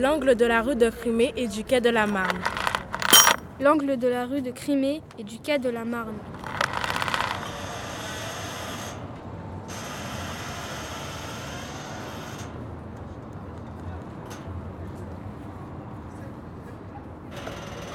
[0.00, 2.38] L'angle de la rue de Crimée et du quai de la Marne.
[3.58, 6.14] L'angle de la rue de Crimée et du quai de la Marne.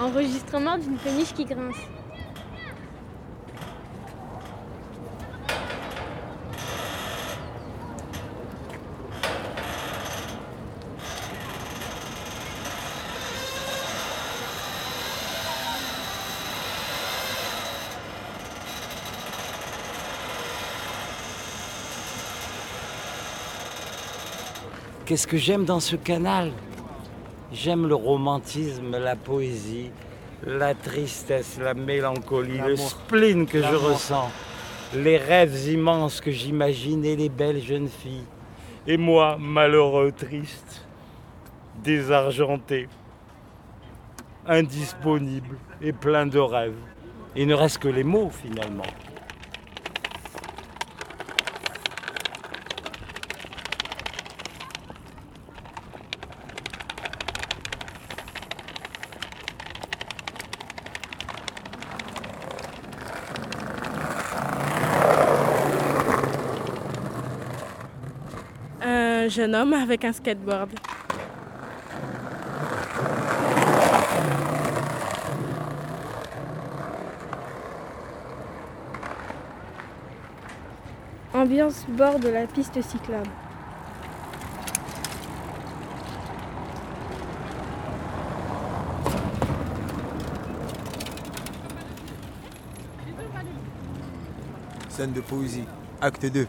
[0.02, 1.77] Enregistrement d'une péniche qui grince.
[25.05, 26.52] Qu'est-ce que j'aime dans ce canal?
[27.52, 29.91] J'aime le romantisme, la poésie,
[30.45, 34.31] la tristesse, la mélancolie, le spleen que je ressens,
[34.95, 38.25] les rêves immenses que j'imagine et les belles jeunes filles.
[38.88, 40.85] Et moi, malheureux, triste,
[41.83, 42.88] désargenté,
[44.47, 46.73] indisponible et plein de rêves.
[47.35, 48.83] Il ne reste que les mots finalement.
[68.85, 70.70] Un jeune homme avec un skateboard.
[81.34, 83.28] Ambiance bord de la piste cyclable.
[94.90, 95.66] Scène de poésie.
[96.02, 96.47] Acte 2.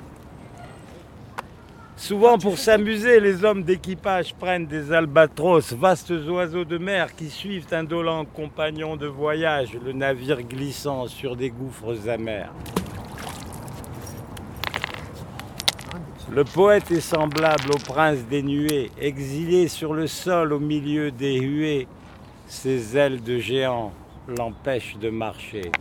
[2.07, 7.73] Souvent pour s'amuser, les hommes d'équipage prennent des albatros, vastes oiseaux de mer qui suivent
[7.73, 12.53] indolents compagnons de voyage, le navire glissant sur des gouffres amers.
[16.31, 21.41] Le poète est semblable au prince des nuées, exilé sur le sol au milieu des
[21.41, 21.89] huées.
[22.48, 23.95] Ses ailes de géant
[24.29, 25.73] l'empêchent de marcher.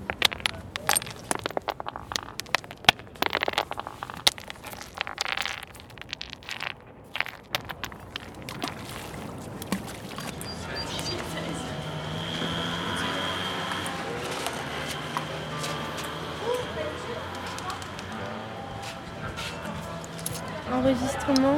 [20.73, 21.57] Enregistrement.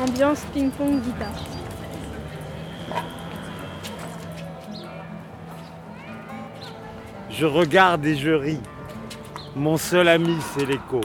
[0.00, 1.28] Ambiance ping-pong guitare.
[7.30, 8.60] Je regarde et je ris.
[9.54, 11.02] Mon seul ami, c'est l'écho.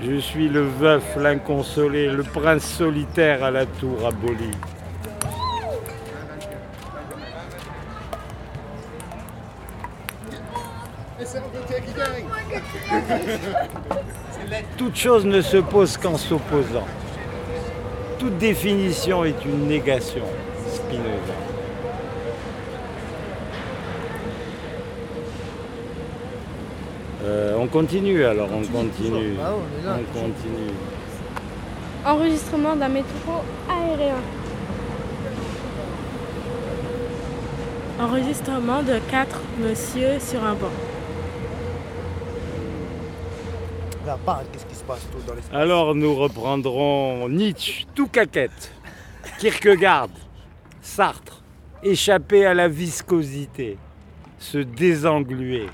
[0.00, 4.52] Je suis le veuf, l'inconsolé, le prince solitaire à la tour abolie.
[14.76, 16.86] Toute chose ne se pose qu'en s'opposant.
[18.20, 20.24] Toute définition est une négation.
[20.68, 21.57] Spinoza.
[27.58, 29.36] On continue alors, on continue.
[29.86, 30.72] On continue.
[32.04, 34.14] Enregistrement d'un métro aérien.
[38.00, 40.70] Enregistrement de quatre monsieur sur un banc.
[44.06, 45.54] Là-bas, qu'est-ce qui se passe tout dans l'espace?
[45.54, 48.72] Alors nous reprendrons Nietzsche, tout caquette,
[49.38, 50.08] Kierkegaard,
[50.80, 51.42] Sartre,
[51.82, 53.76] échapper à la viscosité,
[54.38, 55.66] se désengluer,